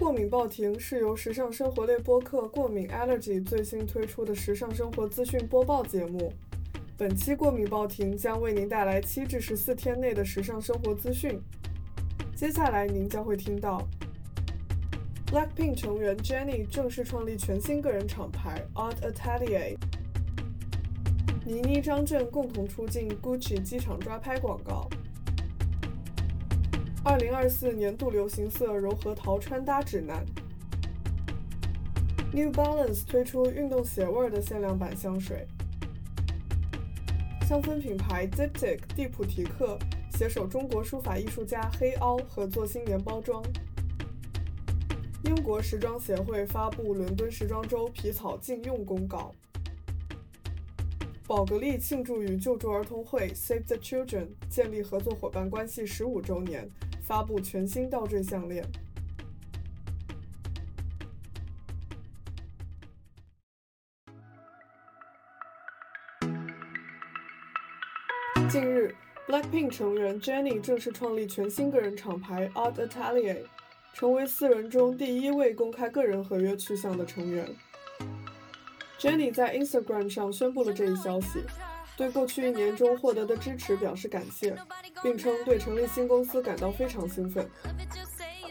[0.00, 6.32] 过敏报亭是由时尚生活类播客《过敏 Allergy》最新推出的时尚生活资讯播报节目。
[6.96, 11.38] 本期过敏报亭将为您带来七至十四天内的时尚生活资讯。
[12.34, 13.86] 接下来您将会听到
[15.26, 19.76] ，Blackpink 成员 Jennie 正式创立全新个人厂牌 Art Atelier。
[21.44, 24.88] 倪妮、张震共同出镜 Gucci 机场抓拍广告。
[27.02, 30.22] 二零二四年度流行色柔和桃穿搭指南。
[32.30, 35.46] New Balance 推出运动鞋味的限量版香水。
[37.48, 39.78] 香氛品牌 Diptyque 蒂普提克
[40.12, 43.42] 携手中国书法艺术家黑凹合作新年包装。
[45.24, 49.34] 英国时装协会发布伦敦时装周皮草禁用公告。
[51.26, 56.68] 宝格丽庆祝与救助儿童会 Save the Children 建立合作伙伴关系十五周年，
[57.10, 58.64] 发布全新倒坠项链。
[68.48, 68.94] 近日
[69.26, 73.42] ，Blackpink 成员 Jennie 正式创立全新个人厂牌 Art Atelier，
[73.92, 77.44] 成为四人中第一位公开个人合约去向的成员。
[79.00, 81.40] Jennie 在 Instagram 上宣布了这一消息，
[82.00, 84.56] 对过去一年中获得的支持表示感谢，
[85.02, 87.46] 并称对成立新公司感到非常兴奋。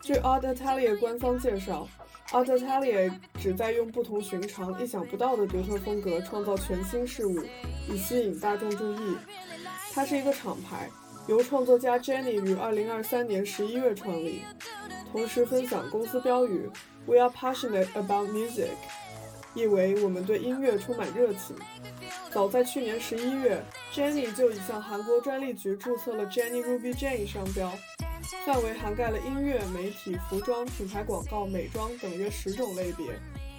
[0.00, 1.88] 据 Art Italia 官方介绍
[2.28, 7.42] ，Art Italia 旨在用不同寻常、意想不到的独特风格创造全新事物，
[7.90, 9.16] 以吸引大众注意。
[9.92, 10.88] 它是一个厂牌，
[11.26, 14.42] 由创作家 Jennie 于2023年11月创立，
[15.10, 16.70] 同时分享公司标语
[17.06, 18.68] “We are passionate about music”，
[19.54, 21.56] 意为我们对音乐充满热情。
[22.30, 27.72] 早在去年11月，Jennie 就已向韩国专利局注册了 Jennie Ruby Jane 商标。
[28.46, 33.06] 范围涵盖了音乐、媒体、服装、品牌广告、美妆等约十种类别，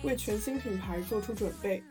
[0.04, 1.84] 为全新品牌做出准备。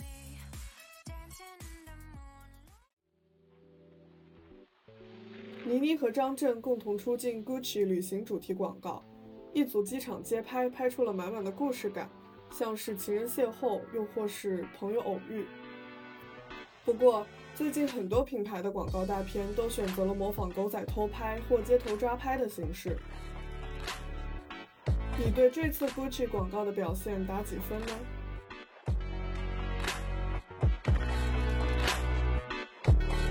[5.65, 9.03] 倪妮和张震共同出镜 Gucci 旅行主题广告，
[9.55, 12.11] 一组机场街拍拍出了满满的故事感，
[12.53, 15.47] 像是情人邂逅，又或是朋友偶遇。
[16.85, 22.97] 不过，最近很多品牌的广告大片都选择了模仿狗仔偷拍或街头抓拍的形式。
[25.19, 27.87] 你对这次 Gucci 广告的表现打几分呢？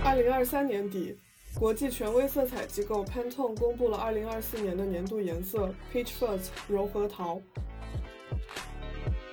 [0.03, 1.17] 二零二三年底，
[1.55, 7.41] 国际权威色彩机构 Pantone 公布了二零二四年的年度颜色 Peach Fuzz 柔和桃。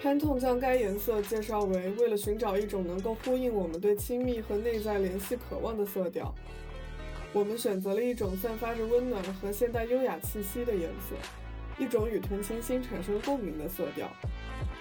[0.00, 6.32] Pantone 将该颜色介绍为为了寻找一种能够呼应我们对亲密和内在联系渴望的色调，
[7.32, 11.16] 我们选择了一种散发着温暖和现代优雅气息的颜色，
[11.82, 14.08] 一种与同情心产生共鸣的色调，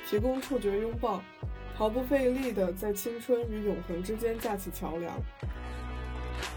[0.07, 1.19] 提供触觉拥抱，
[1.73, 5.19] 毫不费力地在青春与永恒之间架起桥梁。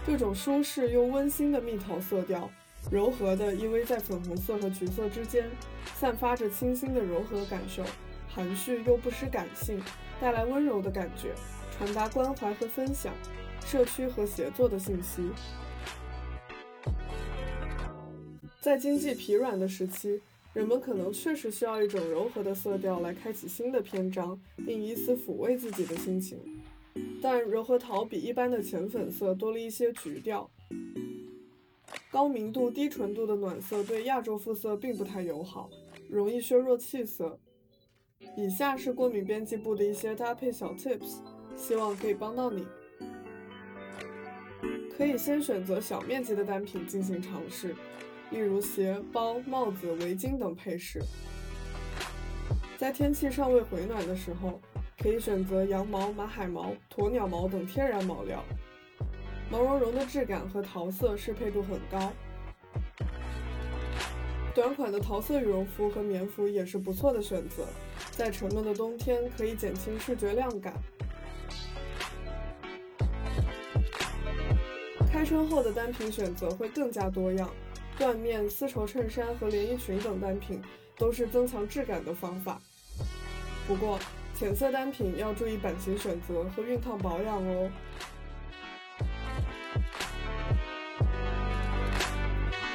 [0.05, 2.47] 这种舒适又温馨的蜜桃色调，
[2.91, 5.49] 柔和地依偎在粉红色和橘色之间，
[5.95, 7.83] 散发着清新的柔和感受。
[8.33, 9.81] 含蓄又不失感性，
[10.19, 11.33] 带来温柔的感觉，
[11.77, 13.13] 传达关怀和分享、
[13.65, 15.29] 社区和协作的信息。
[18.61, 20.21] 在经济疲软的时期，
[20.53, 26.39] 人们可能确实需要一种柔和的色调来开启新的篇章，并以此抚慰自己的心情。
[27.21, 30.49] 但柔和桃比一般的浅粉色多了一些橘调，
[32.11, 35.69] 高明度、低纯度的暖色对亚洲肤色并不太友好，
[36.09, 37.39] 容易削弱气色。
[38.35, 41.19] 以下是过敏编辑部的一些搭配小 tips，
[41.55, 42.65] 希望可以帮到你。
[44.95, 47.75] 可以先选择小面积的单品进行尝试，
[48.29, 51.01] 例如鞋、包、帽子、围巾等配饰。
[52.77, 54.61] 在天气尚未回暖的时候，
[54.99, 58.43] 可以选择羊毛、马海毛、鸵鸟毛等天然毛料，
[59.51, 62.13] 毛茸茸的质感和桃色适配度很高。
[64.53, 67.65] 短款的桃色羽绒服和棉服也是不错的选择，
[68.11, 70.73] 在沉闷的冬天可以减轻视觉亮感。
[75.11, 77.49] 开春后的单品选择会更加多样，
[77.99, 80.61] 缎面、丝绸衬衫和连衣裙等单品
[80.97, 82.59] 都是增强质感的方法。
[83.67, 83.99] 不过，
[84.33, 87.69] 浅色单品要注意版型选择和熨烫保养哦。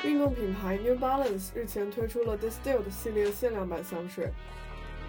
[0.04, 4.30] 运动品牌 New Balance 日前推出了 Distilled 系列限量版香水，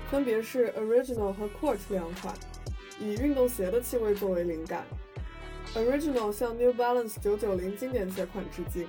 [0.10, 2.34] 分别是 Original 和 Court 两款，
[3.00, 4.86] 以运动鞋的气味作为灵感。
[5.76, 8.88] Original 向 New Balance 990经典鞋款致敬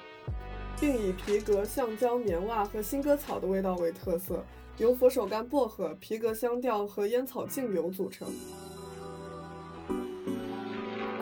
[0.80, 4.44] 并以皮革、橡胶、棉袜和新割草的味道为特色，
[4.76, 8.28] 由佛手柑薄荷、皮革香调和烟草净油组成。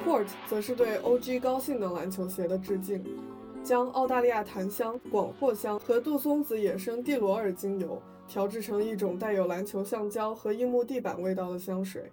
[0.04, 3.02] Court 则是对 OG 高性能篮球鞋的致敬，
[3.66, 12.12] 将澳大利亚檀香、广藿香和杜松子野生蒂罗尔精油调制成一种带有篮球橡胶和樱木地板味道的香水。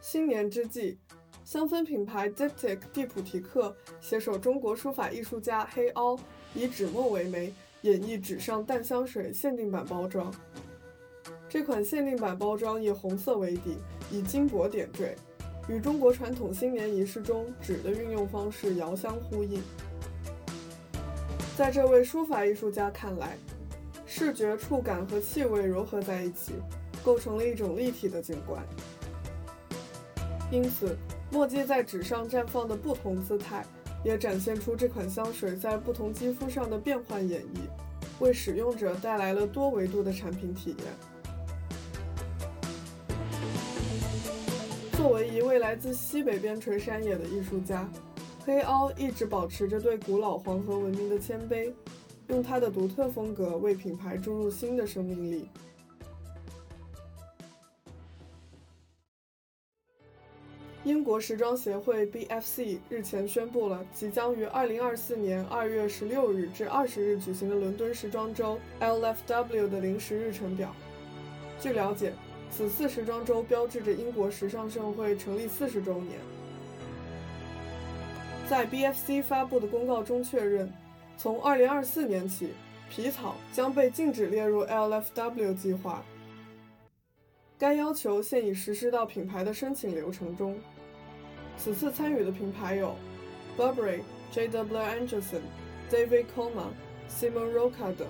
[0.00, 0.96] 新年之际，
[1.42, 6.16] 香氛品牌 Diptyque 蒂普提克携手中国书法艺术家黑凹，
[6.54, 7.52] 以纸墨为媒，
[7.82, 10.32] 演绎纸上淡香水限定版包装。
[11.48, 13.78] 这款限定版包装以红色为底，
[14.12, 15.16] 以金箔点缀，
[15.68, 19.60] 与中国传统新年仪式中纸的运用方式遥相呼应。
[21.56, 23.36] 在这位书法艺术家看来，
[24.06, 26.52] 视觉、触感和气味融合在一起，
[27.02, 28.62] 构成了一种立体的景观。
[30.52, 30.96] 因此，
[31.32, 33.64] 墨迹在纸上绽放的不同姿态，
[34.04, 40.86] 也展现出这款香水在不同肌肤上的变换演绎，为使用者带来了多维度的产品体验。
[45.06, 47.88] 作为一位来自西北边陲山野的艺术家，
[48.44, 51.72] 黑凹一直保持着对古老黄河文明的谦卑，
[52.26, 55.48] 用他的独特风格为品牌注入新的生命力。
[60.82, 70.74] 英国时装协会 BFC 日前宣布了即将于2024年2月16日至20日举行的伦敦时装周 LFW 的临时日程表。
[71.60, 72.12] 据了解。
[72.50, 76.18] 此次时装周标志着英国时尚盛会成立四十周年。
[78.48, 80.72] 在 BFC 发布的公告中确认，
[81.18, 82.54] 从2024年起，
[82.88, 86.02] 皮草将被禁止列入 LFW 计划。
[87.58, 90.58] 该要求现已实施到品牌的申请流程中。
[91.58, 92.94] 此次参与的品牌有
[93.56, 94.00] Burberry、
[94.32, 95.40] JW Anderson、
[95.90, 96.68] David Coma、
[97.10, 98.06] Simon Roca 等。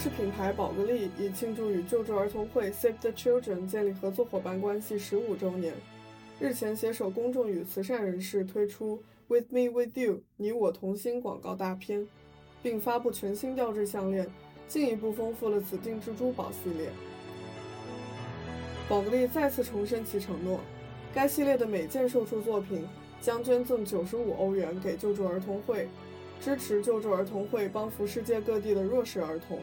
[0.00, 5.74] 是品牌宝格丽以庆祝与救助儿童会 Save the Children 建立合作伙伴关系十五周年，
[6.40, 12.08] 日前携手公众与慈善人士推出 With Me With You 你我同心广告大片，
[12.62, 14.26] 并发布全新吊坠项链，
[14.66, 16.88] 进一步丰富了此定制珠宝系列。
[18.88, 20.60] 宝格丽再次重申其承诺，
[21.12, 22.86] 该系列的每件售出作品
[23.20, 25.86] 将捐赠九十五欧元给救助儿童会，
[26.40, 29.58] 支持救助儿童会帮扶世界各地的弱势儿童。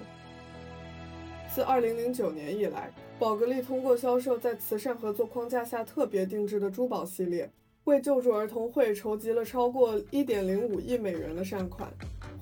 [1.57, 7.51] 自2009年以来，宝格丽通过销售在慈善合作框架下特别定制的珠宝系列，
[7.85, 11.91] 为救助儿童会筹集了超过1.05亿美元的善款，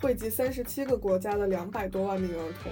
[0.02, 2.70] 惠及37个国家的200多万名儿童，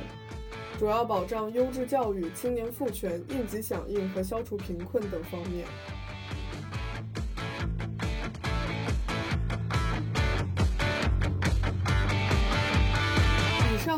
[0.77, 5.65] 主要保障优质教育、青年赋权、应急响应和消除贫困等方面。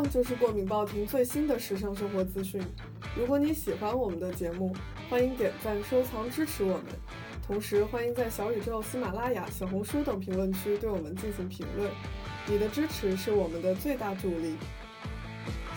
[0.09, 2.61] 就是过敏报亭最新的时尚生活资讯。
[3.17, 4.73] 如果你喜欢我们的节目，
[5.09, 6.85] 欢迎点赞、收藏、支持我们。
[7.45, 11.89] 同时，欢迎在小宇宙、喜马拉雅、小红书等评论区对我们进行评论。
[12.47, 14.55] 你的支持是我们的最大助力。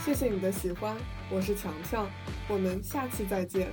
[0.04, 0.96] 谢谢你的喜欢，
[1.30, 2.08] 我是强强，
[2.48, 3.68] 我们下期再见。